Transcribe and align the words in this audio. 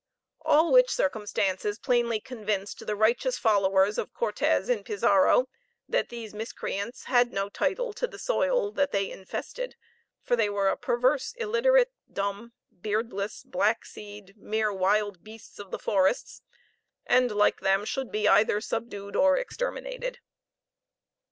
All 0.41 0.71
which 0.73 0.89
circumstances 0.89 1.77
plainly 1.77 2.19
convinced 2.19 2.87
the 2.87 2.95
righteous 2.95 3.37
followers 3.37 3.99
of 3.99 4.15
Cortes 4.15 4.67
and 4.67 4.83
Pizarro 4.83 5.47
that 5.87 6.09
these 6.09 6.33
miscreants 6.33 7.03
had 7.03 7.31
no 7.31 7.49
title 7.49 7.93
to 7.93 8.07
the 8.07 8.17
soil 8.17 8.71
that 8.71 8.91
they 8.91 9.11
infested 9.11 9.75
that 10.25 10.35
they 10.37 10.49
were 10.49 10.69
a 10.69 10.75
perverse, 10.75 11.33
illiterate, 11.37 11.91
dumb, 12.11 12.53
beardless, 12.75 13.43
black 13.43 13.85
seed 13.85 14.33
mere 14.37 14.73
wild 14.73 15.23
beasts 15.23 15.59
of 15.59 15.69
the 15.69 15.77
forests 15.77 16.41
and, 17.05 17.29
like 17.29 17.59
them, 17.59 17.85
should 17.85 18.09
either 18.15 18.55
be 18.57 18.61
subdued 18.61 19.15
or 19.15 19.37
exterminated. 19.37 20.17